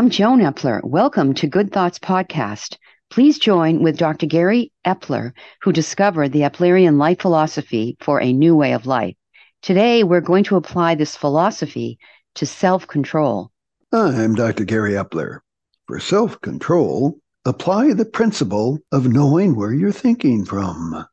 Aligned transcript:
I'm 0.00 0.08
Joan 0.08 0.40
Epler. 0.40 0.82
Welcome 0.82 1.34
to 1.34 1.46
Good 1.46 1.72
Thoughts 1.72 1.98
Podcast. 1.98 2.78
Please 3.10 3.38
join 3.38 3.82
with 3.82 3.98
Dr. 3.98 4.24
Gary 4.24 4.72
Epler, 4.82 5.34
who 5.60 5.72
discovered 5.72 6.32
the 6.32 6.40
Eplerian 6.40 6.96
life 6.96 7.20
philosophy 7.20 7.98
for 8.00 8.18
a 8.18 8.32
new 8.32 8.56
way 8.56 8.72
of 8.72 8.86
life. 8.86 9.14
Today, 9.60 10.02
we're 10.02 10.22
going 10.22 10.44
to 10.44 10.56
apply 10.56 10.94
this 10.94 11.18
philosophy 11.18 11.98
to 12.36 12.46
self 12.46 12.86
control. 12.86 13.50
I'm 13.92 14.34
Dr. 14.34 14.64
Gary 14.64 14.92
Epler. 14.92 15.40
For 15.86 16.00
self 16.00 16.40
control, 16.40 17.18
apply 17.44 17.92
the 17.92 18.06
principle 18.06 18.78
of 18.90 19.06
knowing 19.06 19.54
where 19.54 19.74
you're 19.74 19.92
thinking 19.92 20.46
from. 20.46 21.04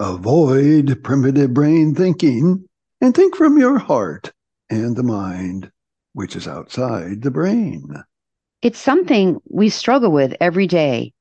Avoid 0.00 1.04
primitive 1.04 1.54
brain 1.54 1.94
thinking 1.94 2.68
and 3.00 3.14
think 3.14 3.36
from 3.36 3.56
your 3.56 3.78
heart 3.78 4.32
and 4.68 4.96
the 4.96 5.04
mind, 5.04 5.70
which 6.12 6.34
is 6.34 6.48
outside 6.48 7.22
the 7.22 7.30
brain. 7.30 8.02
It's 8.62 8.78
something 8.78 9.42
we 9.50 9.70
struggle 9.70 10.12
with 10.12 10.36
every 10.40 10.68
day, 10.68 11.12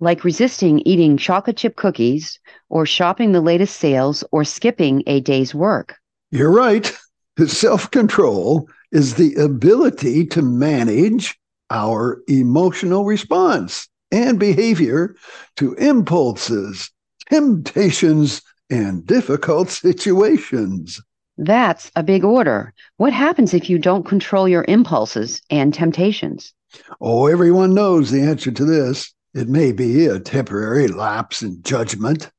like 0.00 0.22
resisting 0.22 0.80
eating 0.80 1.16
chocolate 1.16 1.56
chip 1.56 1.74
cookies 1.74 2.38
or 2.68 2.84
shopping 2.84 3.32
the 3.32 3.40
latest 3.40 3.76
sales 3.76 4.22
or 4.32 4.44
skipping 4.44 5.02
a 5.06 5.20
day's 5.20 5.54
work. 5.54 5.96
You're 6.30 6.52
right. 6.52 6.94
Self 7.46 7.90
control 7.90 8.68
is 8.92 9.14
the 9.14 9.34
ability 9.36 10.26
to 10.26 10.42
manage 10.42 11.38
our 11.70 12.20
emotional 12.28 13.06
response 13.06 13.88
and 14.12 14.38
behavior 14.38 15.16
to 15.56 15.72
impulses, 15.76 16.90
temptations, 17.30 18.42
and 18.68 19.06
difficult 19.06 19.70
situations. 19.70 21.00
That's 21.38 21.90
a 21.96 22.02
big 22.02 22.24
order. 22.24 22.74
What 22.98 23.14
happens 23.14 23.54
if 23.54 23.70
you 23.70 23.78
don't 23.78 24.04
control 24.04 24.46
your 24.46 24.66
impulses 24.68 25.40
and 25.48 25.72
temptations? 25.72 26.52
Oh, 27.00 27.26
everyone 27.26 27.74
knows 27.74 28.10
the 28.10 28.22
answer 28.22 28.50
to 28.50 28.64
this. 28.64 29.12
It 29.34 29.48
may 29.48 29.72
be 29.72 30.06
a 30.06 30.20
temporary 30.20 30.88
lapse 30.88 31.42
in 31.42 31.62
judgment, 31.62 32.30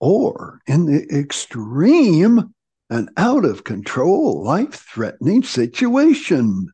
or 0.00 0.60
in 0.66 0.86
the 0.86 1.06
extreme, 1.14 2.54
an 2.90 3.08
out 3.16 3.44
of 3.44 3.64
control, 3.64 4.42
life 4.42 4.86
threatening 4.92 5.42
situation. 5.42 6.68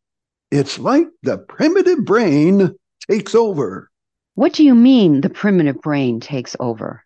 It's 0.51 0.79
like 0.79 1.09
the 1.23 1.39
primitive 1.39 2.05
brain 2.05 2.77
takes 3.11 3.35
over. 3.35 3.91
What 4.35 4.53
do 4.53 4.65
you 4.65 4.75
mean 4.75 5.20
the 5.20 5.31
primitive 5.31 5.81
brain 5.81 6.20
takes 6.20 6.57
over? 6.61 7.05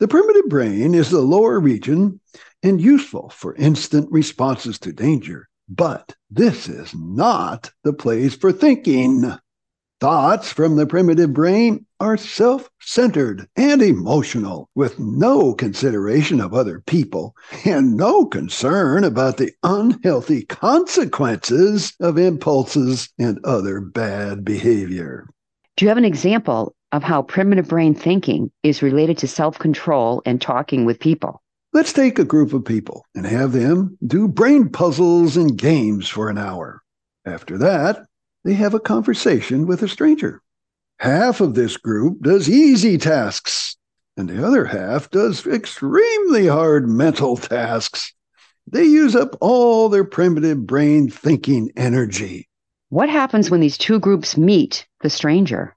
The 0.00 0.08
primitive 0.08 0.48
brain 0.48 0.94
is 0.94 1.10
the 1.10 1.20
lower 1.20 1.58
region 1.58 2.20
and 2.62 2.80
useful 2.80 3.30
for 3.30 3.54
instant 3.56 4.10
responses 4.10 4.78
to 4.80 4.92
danger. 4.92 5.48
But 5.68 6.14
this 6.30 6.68
is 6.68 6.94
not 6.94 7.70
the 7.84 7.92
place 7.92 8.34
for 8.34 8.52
thinking. 8.52 9.32
Thoughts 10.00 10.52
from 10.52 10.76
the 10.76 10.86
primitive 10.86 11.34
brain 11.34 11.84
are 11.98 12.16
self 12.16 12.70
centered 12.80 13.48
and 13.56 13.82
emotional, 13.82 14.68
with 14.76 14.96
no 15.00 15.54
consideration 15.54 16.40
of 16.40 16.54
other 16.54 16.84
people 16.86 17.34
and 17.64 17.96
no 17.96 18.24
concern 18.24 19.02
about 19.02 19.38
the 19.38 19.50
unhealthy 19.64 20.44
consequences 20.44 21.94
of 21.98 22.16
impulses 22.16 23.08
and 23.18 23.40
other 23.44 23.80
bad 23.80 24.44
behavior. 24.44 25.26
Do 25.76 25.84
you 25.84 25.88
have 25.88 25.98
an 25.98 26.04
example 26.04 26.76
of 26.92 27.02
how 27.02 27.22
primitive 27.22 27.66
brain 27.66 27.92
thinking 27.92 28.52
is 28.62 28.82
related 28.82 29.18
to 29.18 29.26
self 29.26 29.58
control 29.58 30.22
and 30.24 30.40
talking 30.40 30.84
with 30.84 31.00
people? 31.00 31.42
Let's 31.72 31.92
take 31.92 32.20
a 32.20 32.24
group 32.24 32.52
of 32.52 32.64
people 32.64 33.04
and 33.16 33.26
have 33.26 33.50
them 33.50 33.98
do 34.06 34.28
brain 34.28 34.68
puzzles 34.68 35.36
and 35.36 35.58
games 35.58 36.08
for 36.08 36.30
an 36.30 36.38
hour. 36.38 36.82
After 37.26 37.58
that, 37.58 38.06
they 38.48 38.54
have 38.54 38.72
a 38.72 38.80
conversation 38.80 39.66
with 39.66 39.82
a 39.82 39.88
stranger. 39.88 40.40
Half 41.00 41.42
of 41.42 41.54
this 41.54 41.76
group 41.76 42.22
does 42.22 42.48
easy 42.48 42.96
tasks, 42.96 43.76
and 44.16 44.26
the 44.26 44.42
other 44.42 44.64
half 44.64 45.10
does 45.10 45.46
extremely 45.46 46.46
hard 46.46 46.88
mental 46.88 47.36
tasks. 47.36 48.14
They 48.66 48.84
use 48.84 49.14
up 49.14 49.36
all 49.42 49.90
their 49.90 50.02
primitive 50.02 50.66
brain 50.66 51.10
thinking 51.10 51.70
energy. 51.76 52.48
What 52.88 53.10
happens 53.10 53.50
when 53.50 53.60
these 53.60 53.76
two 53.76 54.00
groups 54.00 54.38
meet 54.38 54.86
the 55.02 55.10
stranger? 55.10 55.76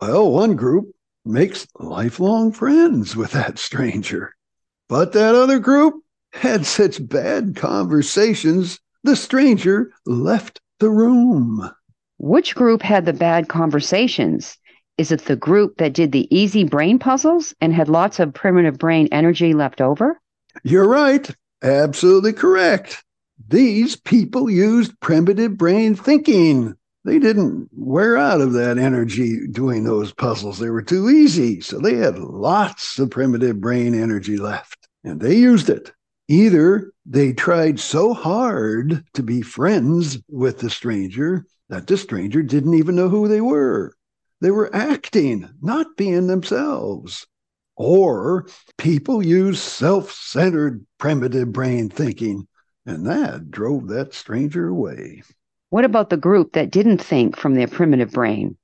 Well, 0.00 0.30
one 0.30 0.54
group 0.54 0.94
makes 1.24 1.66
lifelong 1.80 2.52
friends 2.52 3.16
with 3.16 3.32
that 3.32 3.58
stranger. 3.58 4.32
But 4.88 5.12
that 5.14 5.34
other 5.34 5.58
group 5.58 5.96
had 6.32 6.66
such 6.66 7.04
bad 7.04 7.56
conversations, 7.56 8.78
the 9.02 9.16
stranger 9.16 9.90
left 10.06 10.60
the 10.78 10.88
room. 10.90 11.68
Which 12.22 12.54
group 12.54 12.82
had 12.82 13.04
the 13.04 13.12
bad 13.12 13.48
conversations? 13.48 14.56
Is 14.96 15.10
it 15.10 15.24
the 15.24 15.34
group 15.34 15.78
that 15.78 15.92
did 15.92 16.12
the 16.12 16.32
easy 16.32 16.62
brain 16.62 17.00
puzzles 17.00 17.52
and 17.60 17.74
had 17.74 17.88
lots 17.88 18.20
of 18.20 18.32
primitive 18.32 18.78
brain 18.78 19.08
energy 19.10 19.54
left 19.54 19.80
over? 19.80 20.20
You're 20.62 20.88
right. 20.88 21.28
Absolutely 21.64 22.32
correct. 22.32 23.02
These 23.48 23.96
people 23.96 24.48
used 24.48 25.00
primitive 25.00 25.58
brain 25.58 25.96
thinking. 25.96 26.76
They 27.04 27.18
didn't 27.18 27.68
wear 27.72 28.16
out 28.16 28.40
of 28.40 28.52
that 28.52 28.78
energy 28.78 29.48
doing 29.48 29.82
those 29.82 30.12
puzzles. 30.12 30.60
They 30.60 30.70
were 30.70 30.80
too 30.80 31.10
easy. 31.10 31.60
So 31.60 31.80
they 31.80 31.96
had 31.96 32.20
lots 32.20 33.00
of 33.00 33.10
primitive 33.10 33.60
brain 33.60 34.00
energy 34.00 34.36
left 34.36 34.86
and 35.02 35.20
they 35.20 35.34
used 35.34 35.68
it. 35.68 35.92
Either 36.28 36.92
they 37.04 37.32
tried 37.32 37.80
so 37.80 38.14
hard 38.14 39.04
to 39.14 39.24
be 39.24 39.42
friends 39.42 40.18
with 40.28 40.60
the 40.60 40.70
stranger 40.70 41.44
that 41.68 41.86
the 41.86 41.96
stranger 41.96 42.42
didn't 42.42 42.74
even 42.74 42.94
know 42.96 43.08
who 43.08 43.28
they 43.28 43.40
were. 43.40 43.94
They 44.40 44.50
were 44.50 44.74
acting, 44.74 45.48
not 45.60 45.96
being 45.96 46.26
themselves. 46.26 47.26
Or 47.76 48.46
people 48.76 49.24
use 49.24 49.60
self 49.60 50.12
centered 50.12 50.84
primitive 50.98 51.52
brain 51.52 51.88
thinking, 51.88 52.46
and 52.84 53.06
that 53.06 53.50
drove 53.50 53.88
that 53.88 54.14
stranger 54.14 54.68
away. 54.68 55.22
What 55.70 55.84
about 55.84 56.10
the 56.10 56.16
group 56.16 56.52
that 56.52 56.70
didn't 56.70 56.98
think 56.98 57.36
from 57.36 57.54
their 57.54 57.68
primitive 57.68 58.12
brain? 58.12 58.56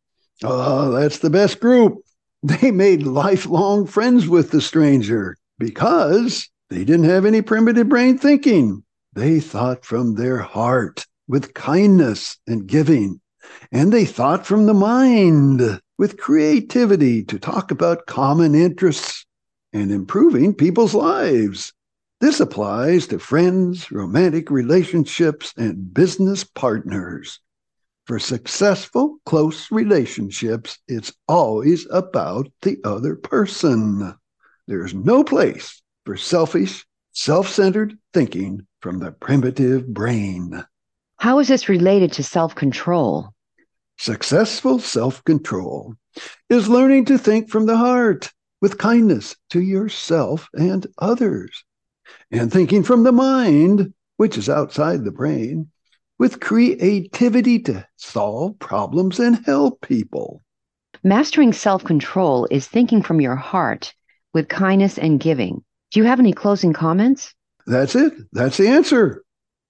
Oh, 0.44 0.92
that's 0.92 1.18
the 1.18 1.30
best 1.30 1.60
group. 1.60 1.98
They 2.42 2.70
made 2.70 3.02
lifelong 3.02 3.88
friends 3.88 4.28
with 4.28 4.52
the 4.52 4.60
stranger 4.60 5.36
because 5.58 6.48
they 6.70 6.84
didn't 6.84 7.08
have 7.08 7.24
any 7.24 7.42
primitive 7.42 7.88
brain 7.88 8.16
thinking. 8.16 8.84
They 9.12 9.40
thought 9.40 9.84
from 9.84 10.14
their 10.14 10.38
heart 10.38 11.07
with 11.28 11.54
kindness 11.54 12.38
and 12.46 12.66
giving. 12.66 13.20
And 13.70 13.92
they 13.92 14.04
thought 14.04 14.46
from 14.46 14.66
the 14.66 14.74
mind 14.74 15.80
with 15.98 16.16
creativity 16.16 17.22
to 17.24 17.38
talk 17.38 17.70
about 17.70 18.06
common 18.06 18.54
interests 18.54 19.26
and 19.72 19.92
improving 19.92 20.54
people's 20.54 20.94
lives. 20.94 21.72
This 22.20 22.40
applies 22.40 23.06
to 23.08 23.18
friends, 23.18 23.92
romantic 23.92 24.50
relationships, 24.50 25.52
and 25.56 25.92
business 25.94 26.42
partners. 26.42 27.40
For 28.06 28.18
successful, 28.18 29.18
close 29.26 29.70
relationships, 29.70 30.78
it's 30.88 31.12
always 31.28 31.86
about 31.90 32.50
the 32.62 32.78
other 32.82 33.14
person. 33.14 34.14
There's 34.66 34.94
no 34.94 35.22
place 35.22 35.82
for 36.06 36.16
selfish, 36.16 36.86
self 37.12 37.50
centered 37.50 37.98
thinking 38.14 38.66
from 38.80 38.98
the 38.98 39.12
primitive 39.12 39.86
brain. 39.86 40.64
How 41.18 41.40
is 41.40 41.48
this 41.48 41.68
related 41.68 42.12
to 42.12 42.22
self 42.22 42.54
control? 42.54 43.34
Successful 43.98 44.78
self 44.78 45.24
control 45.24 45.94
is 46.48 46.68
learning 46.68 47.06
to 47.06 47.18
think 47.18 47.50
from 47.50 47.66
the 47.66 47.76
heart 47.76 48.32
with 48.60 48.78
kindness 48.78 49.34
to 49.50 49.60
yourself 49.60 50.48
and 50.54 50.86
others, 50.98 51.64
and 52.30 52.52
thinking 52.52 52.84
from 52.84 53.02
the 53.02 53.12
mind, 53.12 53.92
which 54.16 54.38
is 54.38 54.48
outside 54.48 55.04
the 55.04 55.10
brain, 55.10 55.68
with 56.20 56.38
creativity 56.38 57.58
to 57.60 57.84
solve 57.96 58.56
problems 58.60 59.18
and 59.18 59.44
help 59.44 59.80
people. 59.80 60.42
Mastering 61.02 61.52
self 61.52 61.82
control 61.82 62.46
is 62.48 62.68
thinking 62.68 63.02
from 63.02 63.20
your 63.20 63.36
heart 63.36 63.92
with 64.34 64.48
kindness 64.48 64.98
and 64.98 65.18
giving. 65.18 65.64
Do 65.90 65.98
you 65.98 66.06
have 66.06 66.20
any 66.20 66.32
closing 66.32 66.72
comments? 66.72 67.34
That's 67.66 67.96
it. 67.96 68.12
That's 68.32 68.56
the 68.56 68.68
answer. 68.68 69.24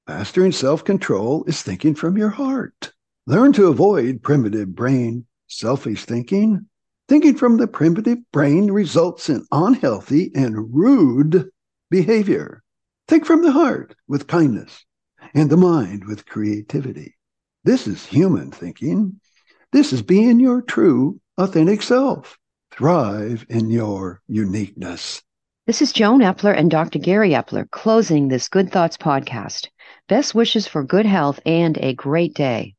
Mastering 0.08 0.52
self 0.52 0.84
control 0.84 1.44
is 1.44 1.60
thinking 1.60 1.94
from 1.94 2.16
your 2.16 2.30
heart. 2.30 2.94
Learn 3.26 3.52
to 3.52 3.66
avoid 3.66 4.22
primitive 4.22 4.74
brain, 4.74 5.26
selfish 5.48 6.06
thinking. 6.06 6.66
Thinking 7.08 7.36
from 7.36 7.58
the 7.58 7.68
primitive 7.68 8.16
brain 8.32 8.70
results 8.70 9.28
in 9.28 9.46
unhealthy 9.52 10.32
and 10.34 10.74
rude 10.74 11.50
behavior. 11.90 12.62
Think 13.06 13.26
from 13.26 13.42
the 13.42 13.52
heart 13.52 13.94
with 14.08 14.26
kindness 14.26 14.86
and 15.34 15.50
the 15.50 15.58
mind 15.58 16.06
with 16.06 16.24
creativity. 16.24 17.14
This 17.64 17.86
is 17.86 18.06
human 18.06 18.50
thinking. 18.50 19.20
This 19.72 19.92
is 19.92 20.00
being 20.00 20.40
your 20.40 20.62
true, 20.62 21.20
authentic 21.36 21.82
self. 21.82 22.38
Thrive 22.70 23.44
in 23.50 23.68
your 23.68 24.22
uniqueness. 24.26 25.22
This 25.68 25.82
is 25.82 25.92
Joan 25.92 26.20
Epler 26.20 26.56
and 26.56 26.70
Dr. 26.70 26.98
Gary 26.98 27.32
Epler 27.32 27.70
closing 27.70 28.28
this 28.28 28.48
Good 28.48 28.72
Thoughts 28.72 28.96
podcast. 28.96 29.68
Best 30.08 30.34
wishes 30.34 30.66
for 30.66 30.82
good 30.82 31.04
health 31.04 31.40
and 31.44 31.76
a 31.82 31.92
great 31.92 32.32
day. 32.32 32.72